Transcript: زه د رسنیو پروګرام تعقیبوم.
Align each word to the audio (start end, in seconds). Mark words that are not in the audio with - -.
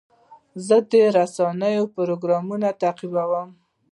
زه 0.67 0.77
د 0.91 0.93
رسنیو 1.17 1.91
پروګرام 1.95 2.47
تعقیبوم. 2.81 3.49